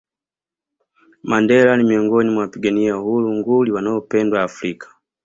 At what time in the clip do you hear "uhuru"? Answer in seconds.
2.97-3.33